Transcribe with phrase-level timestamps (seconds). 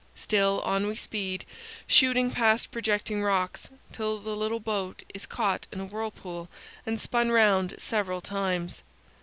[0.15, 1.45] Still on we speed,
[1.85, 6.49] shooting past projecting rocks, till the little boat is caught in a whirlpool
[6.87, 8.81] and spun round several times.